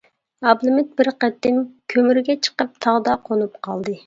ئابلىمىت 0.51 0.87
بىر 1.01 1.09
قېتىم 1.25 1.59
كۆمۈرگە 1.95 2.37
چىقىپ 2.49 2.75
تاغدا 2.87 3.15
قونۇپ 3.31 3.63
قالدى. 3.71 3.97